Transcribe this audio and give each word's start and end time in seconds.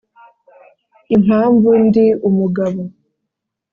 impamvu 1.15 1.69
ndi 1.85 2.05
umugabo 2.29 2.81